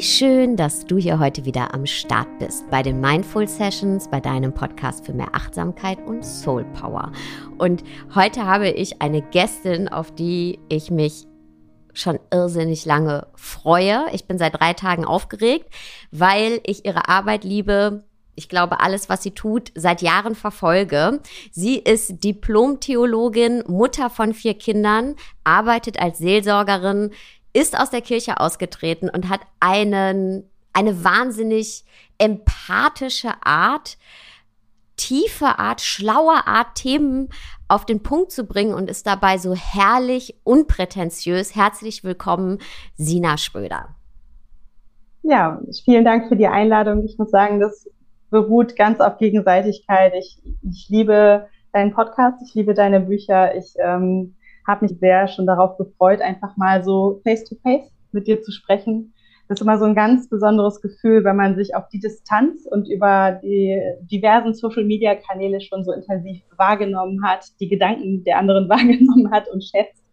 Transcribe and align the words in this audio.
Schön, 0.00 0.56
dass 0.56 0.86
du 0.86 0.96
hier 0.96 1.18
heute 1.18 1.44
wieder 1.44 1.74
am 1.74 1.84
Start 1.84 2.38
bist 2.38 2.70
bei 2.70 2.82
den 2.82 3.02
Mindful 3.02 3.46
Sessions, 3.46 4.08
bei 4.08 4.18
deinem 4.18 4.54
Podcast 4.54 5.04
für 5.04 5.12
mehr 5.12 5.34
Achtsamkeit 5.34 5.98
und 6.06 6.24
Soul 6.24 6.64
Power. 6.72 7.12
Und 7.58 7.84
heute 8.14 8.46
habe 8.46 8.70
ich 8.70 9.02
eine 9.02 9.20
Gästin, 9.20 9.88
auf 9.88 10.14
die 10.14 10.58
ich 10.70 10.90
mich 10.90 11.26
schon 11.92 12.18
irrsinnig 12.32 12.86
lange 12.86 13.26
freue. 13.34 14.06
Ich 14.14 14.24
bin 14.24 14.38
seit 14.38 14.58
drei 14.58 14.72
Tagen 14.72 15.04
aufgeregt, 15.04 15.66
weil 16.10 16.60
ich 16.64 16.86
ihre 16.86 17.10
Arbeit 17.10 17.44
liebe. 17.44 18.04
Ich 18.36 18.48
glaube, 18.48 18.80
alles, 18.80 19.10
was 19.10 19.22
sie 19.22 19.32
tut, 19.32 19.70
seit 19.74 20.00
Jahren 20.00 20.34
verfolge. 20.34 21.20
Sie 21.50 21.76
ist 21.76 22.24
Diplom-Theologin, 22.24 23.64
Mutter 23.66 24.08
von 24.08 24.32
vier 24.32 24.54
Kindern, 24.54 25.16
arbeitet 25.44 26.00
als 26.00 26.16
Seelsorgerin, 26.16 27.10
ist 27.52 27.78
aus 27.78 27.90
der 27.90 28.00
Kirche 28.00 28.38
ausgetreten 28.40 29.08
und 29.08 29.28
hat 29.28 29.40
einen, 29.58 30.44
eine 30.72 31.04
wahnsinnig 31.04 31.84
empathische 32.18 33.30
Art, 33.42 33.98
tiefe 34.96 35.58
Art, 35.58 35.80
schlaue 35.80 36.46
Art, 36.46 36.74
Themen 36.74 37.28
auf 37.68 37.86
den 37.86 38.02
Punkt 38.02 38.32
zu 38.32 38.44
bringen 38.44 38.74
und 38.74 38.90
ist 38.90 39.06
dabei 39.06 39.38
so 39.38 39.54
herrlich 39.54 40.36
unprätentiös. 40.44 41.56
Herzlich 41.56 42.04
willkommen, 42.04 42.58
Sina 42.96 43.38
Schröder. 43.38 43.94
Ja, 45.22 45.60
vielen 45.84 46.04
Dank 46.04 46.28
für 46.28 46.36
die 46.36 46.46
Einladung. 46.46 47.04
Ich 47.04 47.18
muss 47.18 47.30
sagen, 47.30 47.60
das 47.60 47.88
beruht 48.30 48.76
ganz 48.76 49.00
auf 49.00 49.18
Gegenseitigkeit. 49.18 50.14
Ich, 50.18 50.42
ich 50.62 50.88
liebe 50.88 51.48
deinen 51.72 51.92
Podcast, 51.92 52.42
ich 52.46 52.54
liebe 52.54 52.74
deine 52.74 53.00
Bücher. 53.00 53.54
Ich 53.54 53.74
ähm, 53.78 54.34
habe 54.66 54.84
mich 54.84 54.98
sehr 54.98 55.28
schon 55.28 55.46
darauf 55.46 55.76
gefreut, 55.76 56.20
einfach 56.20 56.56
mal 56.56 56.82
so 56.82 57.20
face-to-face 57.24 57.86
-face 57.86 57.90
mit 58.12 58.26
dir 58.26 58.42
zu 58.42 58.52
sprechen. 58.52 59.12
Das 59.48 59.58
ist 59.58 59.62
immer 59.62 59.78
so 59.78 59.84
ein 59.84 59.96
ganz 59.96 60.28
besonderes 60.28 60.80
Gefühl, 60.80 61.24
wenn 61.24 61.34
man 61.34 61.56
sich 61.56 61.74
auf 61.74 61.88
die 61.88 61.98
Distanz 61.98 62.66
und 62.70 62.88
über 62.88 63.40
die 63.42 63.80
diversen 64.02 64.54
Social-Media-Kanäle 64.54 65.60
schon 65.60 65.82
so 65.82 65.92
intensiv 65.92 66.42
wahrgenommen 66.56 67.24
hat, 67.24 67.46
die 67.58 67.68
Gedanken 67.68 68.22
der 68.22 68.38
anderen 68.38 68.68
wahrgenommen 68.68 69.32
hat 69.32 69.48
und 69.48 69.64
schätzt. 69.64 70.04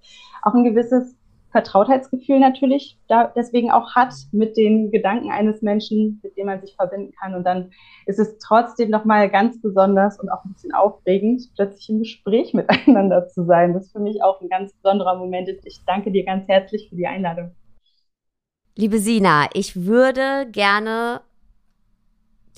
Auch 0.42 0.54
ein 0.54 0.64
gewisses 0.64 1.17
Vertrautheitsgefühl 1.58 2.40
natürlich 2.40 3.00
da 3.08 3.34
deswegen 3.36 3.72
auch 3.72 3.96
hat 3.96 4.14
mit 4.32 4.58
den 4.58 4.92
Gedanken 4.92 5.32
eines 5.32 5.64
Menschen, 5.64 6.20
mit 6.22 6.38
dem 6.38 6.46
man 6.46 6.62
sich 6.62 6.76
verbinden 6.76 7.14
kann. 7.20 7.34
Und 7.34 7.46
dann 7.46 7.72
ist 8.06 8.20
es 8.20 8.38
trotzdem 8.38 8.92
nochmal 8.92 9.28
ganz 9.28 9.60
besonders 9.60 10.20
und 10.20 10.30
auch 10.30 10.46
ein 10.46 10.54
bisschen 10.54 10.76
aufregend, 10.76 11.50
plötzlich 11.56 11.90
im 11.90 12.00
Gespräch 12.00 12.54
miteinander 12.54 13.28
zu 13.28 13.44
sein. 13.46 13.74
Das 13.74 13.88
ist 13.88 13.92
für 13.92 14.00
mich 14.00 14.22
auch 14.22 14.40
ein 14.40 14.50
ganz 14.50 14.72
besonderer 14.74 15.16
Moment. 15.16 15.50
Ich 15.64 15.84
danke 15.88 16.12
dir 16.12 16.26
ganz 16.26 16.48
herzlich 16.48 16.90
für 16.90 16.96
die 16.96 17.08
Einladung. 17.08 17.56
Liebe 18.76 19.00
Sina, 19.00 19.48
ich 19.54 19.88
würde 19.88 20.48
gerne 20.52 21.22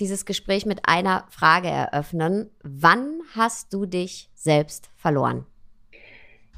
dieses 0.01 0.25
Gespräch 0.25 0.65
mit 0.65 0.81
einer 0.83 1.25
Frage 1.29 1.69
eröffnen. 1.69 2.49
Wann 2.63 3.21
hast 3.33 3.73
du 3.73 3.85
dich 3.85 4.29
selbst 4.35 4.89
verloren? 4.97 5.45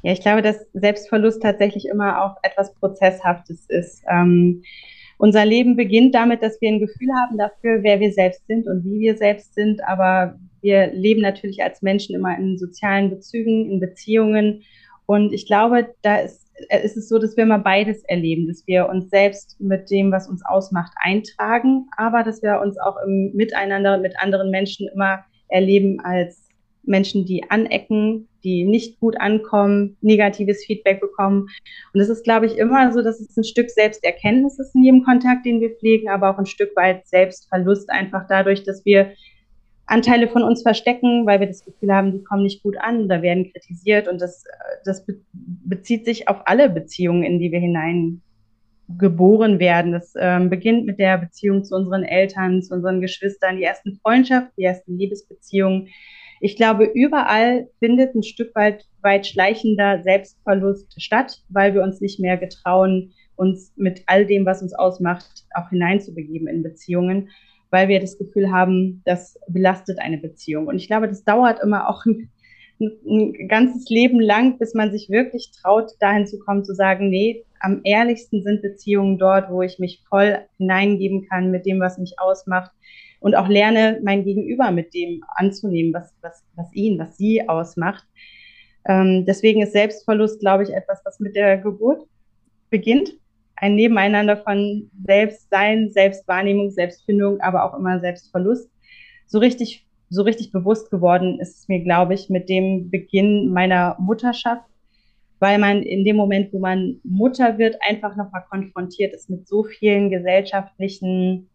Ja, 0.02 0.12
ich 0.12 0.20
glaube, 0.20 0.42
dass 0.42 0.66
Selbstverlust 0.72 1.42
tatsächlich 1.42 1.86
immer 1.86 2.24
auch 2.24 2.36
etwas 2.42 2.74
Prozesshaftes 2.74 3.66
ist. 3.68 4.02
Ähm, 4.08 4.62
unser 5.18 5.44
Leben 5.44 5.76
beginnt 5.76 6.14
damit, 6.16 6.42
dass 6.42 6.60
wir 6.60 6.68
ein 6.68 6.80
Gefühl 6.80 7.08
haben 7.14 7.38
dafür, 7.38 7.84
wer 7.84 8.00
wir 8.00 8.12
selbst 8.12 8.44
sind 8.48 8.66
und 8.66 8.84
wie 8.84 8.98
wir 8.98 9.16
selbst 9.16 9.54
sind. 9.54 9.80
Aber 9.84 10.36
wir 10.60 10.92
leben 10.92 11.20
natürlich 11.20 11.62
als 11.62 11.82
Menschen 11.82 12.16
immer 12.16 12.36
in 12.36 12.58
sozialen 12.58 13.10
Bezügen, 13.10 13.70
in 13.70 13.78
Beziehungen. 13.78 14.64
Und 15.06 15.32
ich 15.32 15.46
glaube, 15.46 15.94
da 16.02 16.16
ist, 16.16 16.50
äh, 16.68 16.84
ist 16.84 16.96
es 16.96 17.08
so, 17.08 17.20
dass 17.20 17.36
wir 17.36 17.44
immer 17.44 17.60
beides 17.60 18.02
erleben, 18.04 18.48
dass 18.48 18.66
wir 18.66 18.88
uns 18.88 19.10
selbst 19.10 19.60
mit 19.60 19.88
dem, 19.90 20.10
was 20.10 20.28
uns 20.28 20.44
ausmacht, 20.44 20.92
eintragen, 21.00 21.86
aber 21.96 22.24
dass 22.24 22.42
wir 22.42 22.60
uns 22.60 22.76
auch 22.78 22.96
im 23.06 23.30
Miteinander 23.34 23.98
mit 23.98 24.18
anderen 24.18 24.50
Menschen 24.50 24.88
immer 24.92 25.24
erleben 25.48 26.00
als 26.00 26.48
Menschen, 26.84 27.24
die 27.24 27.44
anecken, 27.48 28.28
die 28.44 28.64
nicht 28.64 28.98
gut 28.98 29.20
ankommen, 29.20 29.96
negatives 30.00 30.64
Feedback 30.64 31.00
bekommen. 31.00 31.48
Und 31.94 32.00
es 32.00 32.08
ist, 32.08 32.24
glaube 32.24 32.46
ich, 32.46 32.58
immer 32.58 32.92
so, 32.92 33.02
dass 33.02 33.20
es 33.20 33.36
ein 33.36 33.44
Stück 33.44 33.70
Selbsterkenntnis 33.70 34.58
ist 34.58 34.74
in 34.74 34.84
jedem 34.84 35.04
Kontakt, 35.04 35.46
den 35.46 35.60
wir 35.60 35.70
pflegen, 35.70 36.08
aber 36.08 36.30
auch 36.30 36.38
ein 36.38 36.46
Stück 36.46 36.74
weit 36.76 37.06
Selbstverlust, 37.06 37.90
einfach 37.90 38.26
dadurch, 38.28 38.64
dass 38.64 38.84
wir 38.84 39.12
Anteile 39.86 40.28
von 40.28 40.42
uns 40.42 40.62
verstecken, 40.62 41.26
weil 41.26 41.40
wir 41.40 41.46
das 41.46 41.64
Gefühl 41.64 41.92
haben, 41.92 42.12
die 42.12 42.24
kommen 42.24 42.44
nicht 42.44 42.62
gut 42.62 42.76
an 42.78 43.04
oder 43.04 43.22
werden 43.22 43.52
kritisiert. 43.52 44.08
Und 44.08 44.20
das, 44.20 44.44
das 44.84 45.04
bezieht 45.32 46.04
sich 46.04 46.28
auf 46.28 46.38
alle 46.46 46.70
Beziehungen, 46.70 47.22
in 47.22 47.38
die 47.38 47.52
wir 47.52 47.60
hinein 47.60 48.22
geboren 48.98 49.58
werden. 49.58 49.92
Das 49.92 50.14
ähm, 50.18 50.50
beginnt 50.50 50.86
mit 50.86 50.98
der 50.98 51.18
Beziehung 51.18 51.64
zu 51.64 51.74
unseren 51.74 52.04
Eltern, 52.04 52.62
zu 52.62 52.74
unseren 52.74 53.00
Geschwistern, 53.00 53.56
die 53.56 53.64
ersten 53.64 53.98
Freundschaften, 54.02 54.52
die 54.56 54.64
ersten 54.64 54.98
Liebesbeziehungen, 54.98 55.88
ich 56.44 56.56
glaube, 56.56 56.90
überall 56.92 57.68
findet 57.78 58.16
ein 58.16 58.24
Stück 58.24 58.52
weit, 58.56 58.84
weit 59.00 59.28
schleichender 59.28 60.02
Selbstverlust 60.02 61.00
statt, 61.00 61.40
weil 61.48 61.72
wir 61.72 61.84
uns 61.84 62.00
nicht 62.00 62.18
mehr 62.18 62.36
getrauen, 62.36 63.12
uns 63.36 63.72
mit 63.76 64.02
all 64.06 64.26
dem, 64.26 64.44
was 64.44 64.60
uns 64.60 64.74
ausmacht, 64.74 65.44
auch 65.54 65.70
hineinzubegeben 65.70 66.48
in 66.48 66.64
Beziehungen, 66.64 67.28
weil 67.70 67.86
wir 67.86 68.00
das 68.00 68.18
Gefühl 68.18 68.50
haben, 68.50 69.02
das 69.04 69.38
belastet 69.48 70.00
eine 70.00 70.18
Beziehung. 70.18 70.66
Und 70.66 70.78
ich 70.78 70.88
glaube, 70.88 71.06
das 71.06 71.22
dauert 71.22 71.62
immer 71.62 71.88
auch 71.88 72.04
ein, 72.06 72.28
ein 72.82 73.48
ganzes 73.48 73.88
Leben 73.88 74.20
lang, 74.20 74.58
bis 74.58 74.74
man 74.74 74.90
sich 74.90 75.10
wirklich 75.10 75.50
traut, 75.50 75.92
dahin 76.00 76.26
zu 76.26 76.38
kommen, 76.38 76.64
zu 76.64 76.74
sagen, 76.74 77.10
nee, 77.10 77.44
am 77.60 77.80
ehrlichsten 77.84 78.42
sind 78.42 78.62
Beziehungen 78.62 79.18
dort, 79.18 79.50
wo 79.50 79.62
ich 79.62 79.78
mich 79.78 80.02
voll 80.08 80.38
hineingeben 80.58 81.26
kann 81.28 81.50
mit 81.50 81.66
dem, 81.66 81.80
was 81.80 81.98
mich 81.98 82.18
ausmacht, 82.18 82.72
und 83.22 83.36
auch 83.36 83.48
lerne, 83.48 84.00
mein 84.02 84.24
Gegenüber 84.24 84.70
mit 84.72 84.92
dem 84.94 85.24
anzunehmen, 85.36 85.94
was, 85.94 86.12
was, 86.22 86.44
was 86.56 86.72
ihn, 86.74 86.98
was 86.98 87.16
sie 87.16 87.48
ausmacht. 87.48 88.04
Ähm, 88.84 89.24
deswegen 89.26 89.62
ist 89.62 89.72
Selbstverlust, 89.72 90.40
glaube 90.40 90.64
ich, 90.64 90.70
etwas, 90.70 91.00
was 91.04 91.20
mit 91.20 91.36
der 91.36 91.58
Geburt 91.58 92.02
beginnt. 92.68 93.14
Ein 93.54 93.76
Nebeneinander 93.76 94.36
von 94.36 94.90
Selbstsein, 95.06 95.90
Selbstwahrnehmung, 95.90 96.72
Selbstfindung, 96.72 97.40
aber 97.40 97.64
auch 97.64 97.78
immer 97.78 98.00
Selbstverlust. 98.00 98.68
So 99.26 99.38
richtig, 99.38 99.86
so 100.12 100.22
richtig 100.22 100.52
bewusst 100.52 100.90
geworden 100.90 101.40
ist 101.40 101.60
es 101.60 101.68
mir, 101.68 101.82
glaube 101.82 102.14
ich, 102.14 102.28
mit 102.28 102.48
dem 102.48 102.90
Beginn 102.90 103.50
meiner 103.52 103.96
Mutterschaft, 103.98 104.68
weil 105.40 105.58
man 105.58 105.82
in 105.82 106.04
dem 106.04 106.16
Moment, 106.16 106.52
wo 106.52 106.58
man 106.58 107.00
Mutter 107.02 107.58
wird, 107.58 107.76
einfach 107.88 108.14
nochmal 108.16 108.44
konfrontiert 108.48 109.14
ist 109.14 109.30
mit 109.30 109.48
so 109.48 109.64
vielen 109.64 110.10
gesellschaftlichen 110.10 111.48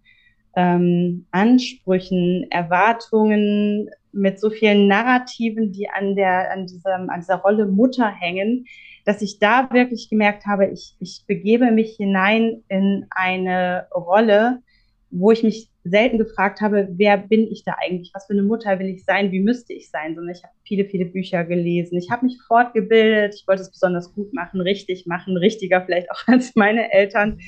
ähm, 0.56 1.28
Ansprüchen, 1.32 2.48
Erwartungen, 2.50 3.90
mit 4.12 4.40
so 4.40 4.50
vielen 4.50 4.88
Narrativen, 4.88 5.72
die 5.72 5.88
an 5.90 6.16
der, 6.16 6.52
an 6.52 6.66
diesem, 6.66 7.10
an 7.10 7.20
dieser 7.20 7.36
Rolle 7.36 7.68
Mutter 7.68 8.08
hängen, 8.08 8.66
dass 9.06 9.22
ich 9.22 9.38
da 9.40 9.70
wirklich 9.72 10.10
gemerkt 10.10 10.48
habe, 10.48 10.68
ich, 10.68 10.96
ich 11.00 11.24
begebe 11.28 11.72
mich 11.72 11.96
hinein 11.96 12.64
in 12.68 13.06
eine 13.12 13.88
Rolle, 13.94 14.64
wo 15.10 15.32
ich 15.32 15.44
mich 15.44 15.70
selten 15.84 16.18
gefragt 16.18 16.60
habe, 16.60 16.90
wer 16.92 17.18
bin 17.18 17.48
ich 17.48 17.64
da 17.64 17.76
eigentlich? 17.80 18.12
Was 18.14 18.28
für 18.28 18.34
eine 18.34 18.44
Mutter 18.44 18.78
will 18.80 18.88
ich 18.88 19.06
sein? 19.06 19.32
Wie 19.32 19.40
müsste 19.40 19.74
ich 19.74 19.90
sein? 19.90 20.16
Sondern 20.16 20.36
ich 20.36 20.44
habe 20.44 20.54
viele, 20.64 20.86
viele 20.86 21.06
Bücher 21.06 21.46
gelesen. 21.46 21.98
Ich 21.98 22.12
habe 22.12 22.26
mich 22.26 22.38
fortgebildet. 22.48 23.36
Ich 23.36 23.48
wollte 23.48 23.62
es 23.62 23.72
besonders 23.72 24.14
gut 24.14 24.34
machen, 24.34 24.60
richtig 24.60 25.06
machen, 25.06 25.38
richtiger 25.38 25.82
vielleicht 25.86 26.12
auch 26.12 26.22
als 26.28 26.56
meine 26.56 26.92
Eltern. 26.92 27.40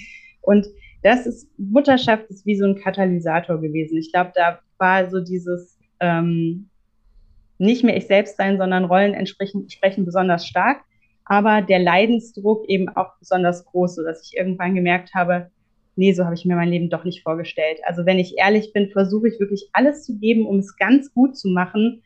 Und 0.42 0.68
das 1.04 1.26
ist, 1.26 1.50
Mutterschaft 1.58 2.30
ist 2.30 2.46
wie 2.46 2.56
so 2.56 2.66
ein 2.66 2.76
Katalysator 2.76 3.60
gewesen. 3.60 3.98
Ich 3.98 4.12
glaube, 4.12 4.32
da 4.36 4.60
war 4.78 5.10
so 5.10 5.20
dieses 5.20 5.78
ähm, 6.00 6.70
nicht 7.60 7.84
mehr 7.84 7.96
ich 7.96 8.08
selbst 8.08 8.38
sein, 8.38 8.58
sondern 8.58 8.86
Rollen 8.86 9.14
entsprechen, 9.14 9.70
sprechen 9.70 10.06
besonders 10.06 10.48
stark, 10.48 10.82
aber 11.26 11.62
der 11.62 11.80
Leidensdruck 11.80 12.68
eben 12.68 12.90
auch 12.90 13.18
besonders 13.20 13.66
groß, 13.66 13.96
sodass 13.96 14.26
ich 14.26 14.38
irgendwann 14.38 14.76
gemerkt 14.76 15.14
habe, 15.14 15.52
nee, 15.96 16.14
so 16.14 16.26
habe 16.26 16.36
ich 16.36 16.46
mir 16.46 16.56
mein 16.56 16.70
Leben 16.70 16.90
doch 16.90 17.04
nicht 17.04 17.24
vorgestellt. 17.24 17.80
Also 17.84 18.06
wenn 18.06 18.20
ich 18.20 18.38
ehrlich 18.38 18.74
bin, 18.74 18.90
versuche 18.90 19.28
ich 19.28 19.40
wirklich 19.40 19.70
alles 19.74 20.04
zu 20.04 20.18
geben, 20.18 20.46
um 20.46 20.60
es 20.60 20.78
ganz 20.78 21.14
gut 21.14 21.38
zu 21.38 21.50
machen, 21.50 22.04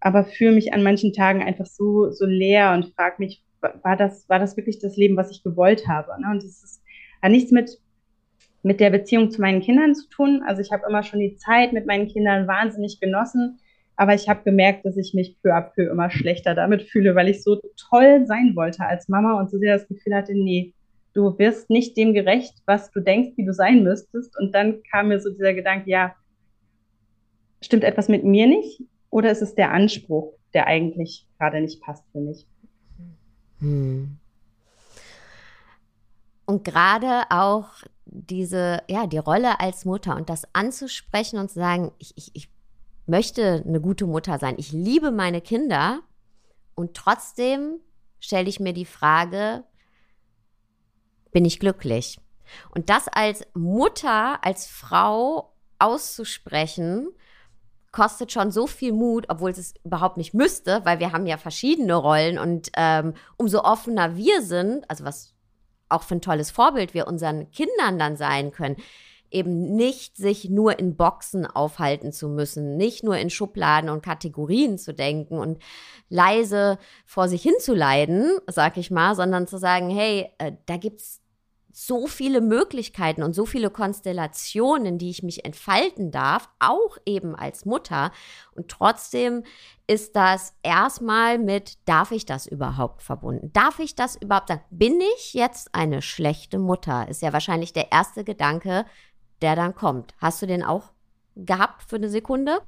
aber 0.00 0.24
fühle 0.24 0.52
mich 0.52 0.72
an 0.72 0.82
manchen 0.82 1.12
Tagen 1.12 1.42
einfach 1.42 1.66
so, 1.66 2.10
so 2.10 2.26
leer 2.26 2.72
und 2.72 2.94
frage 2.94 3.16
mich, 3.18 3.42
war 3.60 3.96
das, 3.96 4.28
war 4.28 4.38
das 4.38 4.56
wirklich 4.56 4.78
das 4.78 4.96
Leben, 4.96 5.16
was 5.16 5.30
ich 5.30 5.42
gewollt 5.42 5.88
habe? 5.88 6.12
Ne? 6.20 6.28
Und 6.30 6.44
ist, 6.44 6.82
hat 7.22 7.30
nichts 7.30 7.50
mit 7.50 7.78
mit 8.66 8.80
der 8.80 8.90
Beziehung 8.90 9.30
zu 9.30 9.40
meinen 9.40 9.60
Kindern 9.60 9.94
zu 9.94 10.08
tun. 10.08 10.42
Also 10.44 10.60
ich 10.60 10.72
habe 10.72 10.82
immer 10.88 11.04
schon 11.04 11.20
die 11.20 11.36
Zeit 11.36 11.72
mit 11.72 11.86
meinen 11.86 12.08
Kindern 12.08 12.48
wahnsinnig 12.48 12.98
genossen, 12.98 13.60
aber 13.94 14.12
ich 14.12 14.28
habe 14.28 14.42
gemerkt, 14.42 14.84
dass 14.84 14.96
ich 14.96 15.14
mich 15.14 15.40
peu 15.40 15.54
à 15.54 15.60
peu 15.60 15.88
immer 15.88 16.10
schlechter 16.10 16.54
damit 16.56 16.82
fühle, 16.82 17.14
weil 17.14 17.28
ich 17.28 17.44
so 17.44 17.60
toll 17.76 18.26
sein 18.26 18.56
wollte 18.56 18.84
als 18.84 19.08
Mama 19.08 19.38
und 19.38 19.50
so 19.50 19.58
sehr 19.58 19.78
das 19.78 19.86
Gefühl 19.86 20.16
hatte, 20.16 20.34
nee, 20.34 20.74
du 21.16 21.38
wirst 21.38 21.70
nicht 21.70 21.96
dem 21.96 22.12
gerecht, 22.12 22.62
was 22.66 22.90
du 22.90 23.00
denkst, 23.00 23.32
wie 23.36 23.46
du 23.46 23.54
sein 23.54 23.82
müsstest. 23.82 24.38
Und 24.38 24.54
dann 24.54 24.82
kam 24.82 25.08
mir 25.08 25.18
so 25.18 25.30
dieser 25.30 25.54
Gedanke, 25.54 25.88
ja, 25.88 26.14
stimmt 27.62 27.84
etwas 27.84 28.08
mit 28.08 28.22
mir 28.22 28.46
nicht? 28.46 28.82
Oder 29.08 29.30
ist 29.30 29.40
es 29.40 29.54
der 29.54 29.72
Anspruch, 29.72 30.34
der 30.52 30.66
eigentlich 30.66 31.26
gerade 31.38 31.60
nicht 31.62 31.80
passt 31.80 32.04
für 32.12 32.20
mich? 32.20 32.46
Hm. 33.60 34.18
Und 36.44 36.64
gerade 36.64 37.22
auch 37.30 37.70
diese, 38.04 38.82
ja, 38.88 39.06
die 39.06 39.18
Rolle 39.18 39.58
als 39.58 39.86
Mutter 39.86 40.16
und 40.16 40.28
das 40.28 40.46
anzusprechen 40.52 41.38
und 41.38 41.50
zu 41.50 41.58
sagen, 41.58 41.92
ich, 41.98 42.12
ich, 42.16 42.30
ich 42.34 42.50
möchte 43.06 43.64
eine 43.66 43.80
gute 43.80 44.06
Mutter 44.06 44.38
sein. 44.38 44.56
Ich 44.58 44.70
liebe 44.70 45.10
meine 45.10 45.40
Kinder 45.40 46.00
und 46.74 46.94
trotzdem 46.94 47.80
stelle 48.20 48.48
ich 48.48 48.60
mir 48.60 48.74
die 48.74 48.84
Frage, 48.84 49.64
bin 51.36 51.44
ich 51.44 51.60
glücklich? 51.60 52.18
Und 52.70 52.88
das 52.88 53.08
als 53.08 53.46
Mutter, 53.52 54.42
als 54.42 54.66
Frau 54.66 55.52
auszusprechen, 55.78 57.08
kostet 57.92 58.32
schon 58.32 58.50
so 58.50 58.66
viel 58.66 58.94
Mut, 58.94 59.26
obwohl 59.28 59.50
es 59.50 59.74
überhaupt 59.84 60.16
nicht 60.16 60.32
müsste, 60.32 60.80
weil 60.86 60.98
wir 60.98 61.12
haben 61.12 61.26
ja 61.26 61.36
verschiedene 61.36 61.94
Rollen 61.94 62.38
und 62.38 62.70
ähm, 62.74 63.12
umso 63.36 63.60
offener 63.64 64.16
wir 64.16 64.40
sind, 64.40 64.88
also 64.88 65.04
was 65.04 65.34
auch 65.90 66.04
für 66.04 66.14
ein 66.14 66.22
tolles 66.22 66.50
Vorbild 66.50 66.94
wir 66.94 67.06
unseren 67.06 67.50
Kindern 67.50 67.98
dann 67.98 68.16
sein 68.16 68.50
können, 68.50 68.76
eben 69.30 69.76
nicht 69.76 70.16
sich 70.16 70.48
nur 70.48 70.78
in 70.78 70.96
Boxen 70.96 71.44
aufhalten 71.44 72.12
zu 72.12 72.30
müssen, 72.30 72.78
nicht 72.78 73.04
nur 73.04 73.18
in 73.18 73.28
Schubladen 73.28 73.90
und 73.90 74.02
Kategorien 74.02 74.78
zu 74.78 74.94
denken 74.94 75.36
und 75.36 75.62
leise 76.08 76.78
vor 77.04 77.28
sich 77.28 77.42
hin 77.42 77.56
zu 77.60 77.74
leiden, 77.74 78.38
sag 78.46 78.78
ich 78.78 78.90
mal, 78.90 79.14
sondern 79.14 79.46
zu 79.46 79.58
sagen, 79.58 79.90
hey, 79.90 80.30
äh, 80.38 80.52
da 80.64 80.78
gibt's 80.78 81.20
so 81.78 82.06
viele 82.06 82.40
Möglichkeiten 82.40 83.22
und 83.22 83.34
so 83.34 83.44
viele 83.44 83.68
Konstellationen, 83.68 84.96
die 84.96 85.10
ich 85.10 85.22
mich 85.22 85.44
entfalten 85.44 86.10
darf, 86.10 86.48
auch 86.58 86.96
eben 87.04 87.36
als 87.36 87.66
Mutter. 87.66 88.12
Und 88.54 88.68
trotzdem 88.68 89.42
ist 89.86 90.16
das 90.16 90.54
erstmal 90.62 91.38
mit, 91.38 91.76
darf 91.84 92.12
ich 92.12 92.24
das 92.24 92.46
überhaupt 92.46 93.02
verbunden? 93.02 93.52
Darf 93.52 93.78
ich 93.78 93.94
das 93.94 94.16
überhaupt 94.16 94.48
sagen? 94.48 94.62
Bin 94.70 95.02
ich 95.18 95.34
jetzt 95.34 95.74
eine 95.74 96.00
schlechte 96.00 96.58
Mutter? 96.58 97.08
Ist 97.08 97.20
ja 97.20 97.34
wahrscheinlich 97.34 97.74
der 97.74 97.92
erste 97.92 98.24
Gedanke, 98.24 98.86
der 99.42 99.54
dann 99.54 99.74
kommt. 99.74 100.14
Hast 100.16 100.40
du 100.40 100.46
den 100.46 100.62
auch 100.62 100.92
gehabt 101.34 101.82
für 101.82 101.96
eine 101.96 102.08
Sekunde? 102.08 102.62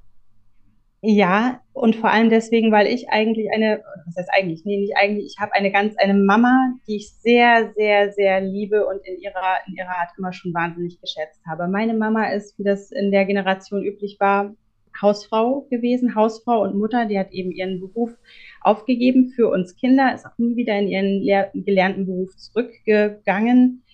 Ja, 1.00 1.60
und 1.74 1.94
vor 1.94 2.10
allem 2.10 2.28
deswegen, 2.28 2.72
weil 2.72 2.88
ich 2.88 3.08
eigentlich 3.08 3.52
eine, 3.52 3.84
was 4.06 4.16
heißt 4.16 4.30
eigentlich, 4.32 4.64
nee, 4.64 4.80
nicht 4.80 4.96
eigentlich, 4.96 5.26
ich 5.26 5.38
habe 5.38 5.52
eine 5.52 5.70
ganz, 5.70 5.96
eine 5.96 6.14
Mama, 6.14 6.72
die 6.88 6.96
ich 6.96 7.12
sehr, 7.12 7.72
sehr, 7.76 8.12
sehr 8.12 8.40
liebe 8.40 8.84
und 8.84 9.06
in 9.06 9.20
ihrer, 9.20 9.58
in 9.68 9.76
ihrer 9.76 9.96
Art 9.96 10.10
immer 10.18 10.32
schon 10.32 10.52
wahnsinnig 10.52 11.00
geschätzt 11.00 11.40
habe. 11.46 11.68
Meine 11.68 11.94
Mama 11.94 12.30
ist, 12.32 12.58
wie 12.58 12.64
das 12.64 12.90
in 12.90 13.12
der 13.12 13.26
Generation 13.26 13.84
üblich 13.84 14.16
war, 14.18 14.54
Hausfrau 15.00 15.66
gewesen, 15.70 16.16
Hausfrau 16.16 16.62
und 16.62 16.76
Mutter, 16.76 17.06
die 17.06 17.18
hat 17.18 17.30
eben 17.30 17.52
ihren 17.52 17.78
Beruf 17.78 18.16
aufgegeben 18.60 19.28
für 19.28 19.48
uns 19.48 19.76
Kinder, 19.76 20.12
ist 20.12 20.26
auch 20.26 20.36
nie 20.38 20.56
wieder 20.56 20.76
in 20.76 20.88
ihren 20.88 21.64
gelernten 21.64 22.06
Beruf 22.06 22.36
zurückgegangen. 22.36 23.84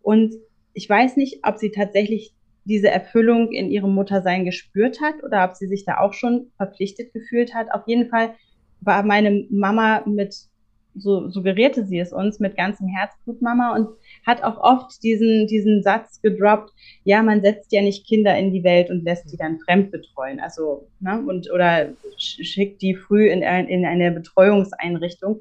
Und 0.00 0.34
ich 0.72 0.88
weiß 0.88 1.18
nicht, 1.18 1.40
ob 1.42 1.58
sie 1.58 1.70
tatsächlich 1.70 2.32
diese 2.66 2.90
Erfüllung 2.90 3.52
in 3.52 3.70
ihrem 3.70 3.94
Muttersein 3.94 4.44
gespürt 4.44 5.00
hat 5.00 5.22
oder 5.22 5.44
ob 5.44 5.54
sie 5.54 5.68
sich 5.68 5.84
da 5.84 5.98
auch 5.98 6.12
schon 6.12 6.50
verpflichtet 6.56 7.12
gefühlt 7.12 7.54
hat. 7.54 7.72
Auf 7.72 7.86
jeden 7.86 8.08
Fall 8.08 8.34
war 8.80 9.02
meine 9.04 9.46
Mama 9.50 10.02
mit, 10.04 10.34
so 10.96 11.28
suggerierte 11.28 11.86
sie 11.86 12.00
es 12.00 12.12
uns, 12.12 12.40
mit 12.40 12.56
ganzem 12.56 12.88
Herzblut 12.88 13.40
Mama 13.40 13.74
und 13.76 13.88
hat 14.26 14.42
auch 14.42 14.58
oft 14.58 15.02
diesen, 15.02 15.46
diesen 15.46 15.82
Satz 15.82 16.20
gedroppt, 16.20 16.72
ja, 17.04 17.22
man 17.22 17.40
setzt 17.40 17.70
ja 17.72 17.82
nicht 17.82 18.06
Kinder 18.06 18.36
in 18.36 18.52
die 18.52 18.64
Welt 18.64 18.90
und 18.90 19.04
lässt 19.04 19.30
die 19.32 19.36
dann 19.36 19.60
fremd 19.60 19.92
betreuen. 19.92 20.40
Also, 20.40 20.88
ne, 20.98 21.22
und, 21.24 21.50
oder 21.52 21.90
schickt 22.16 22.82
die 22.82 22.94
früh 22.94 23.28
in, 23.28 23.42
in 23.42 23.86
eine 23.86 24.10
Betreuungseinrichtung. 24.10 25.40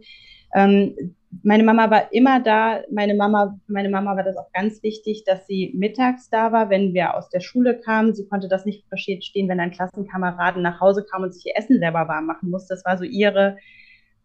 Ähm, 0.54 1.16
meine 1.44 1.64
Mama 1.64 1.90
war 1.90 2.14
immer 2.14 2.40
da. 2.40 2.82
Meine 2.92 3.16
Mama, 3.16 3.60
meine 3.68 3.90
Mama 3.90 4.16
war 4.16 4.24
das 4.24 4.38
auch 4.38 4.52
ganz 4.52 4.82
wichtig, 4.84 5.24
dass 5.26 5.48
sie 5.48 5.74
mittags 5.76 6.30
da 6.30 6.52
war, 6.52 6.70
wenn 6.70 6.94
wir 6.94 7.16
aus 7.16 7.30
der 7.30 7.40
Schule 7.40 7.80
kamen. 7.80 8.14
Sie 8.14 8.28
konnte 8.28 8.48
das 8.48 8.66
nicht 8.66 8.88
verstehen, 8.88 9.50
wenn 9.50 9.60
ein 9.60 9.72
Klassenkameraden 9.72 10.62
nach 10.62 10.80
Hause 10.80 11.06
kam 11.10 11.24
und 11.24 11.34
sich 11.34 11.46
ihr 11.48 11.58
Essen 11.58 11.80
selber 11.80 12.08
warm 12.08 12.26
machen 12.26 12.50
musste. 12.50 12.74
Das 12.74 12.86
war 12.86 12.98
so 12.98 13.04
ihre, 13.04 13.58